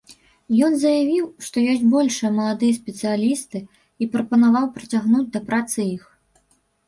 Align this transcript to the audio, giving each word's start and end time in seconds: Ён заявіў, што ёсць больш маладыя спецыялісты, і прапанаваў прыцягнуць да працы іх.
Ён 0.67 0.73
заявіў, 0.83 1.25
што 1.47 1.55
ёсць 1.73 1.83
больш 1.95 2.15
маладыя 2.37 2.77
спецыялісты, 2.79 3.59
і 4.05 4.09
прапанаваў 4.15 4.65
прыцягнуць 4.79 5.25
да 5.35 5.39
працы 5.51 5.79
іх. 5.95 6.03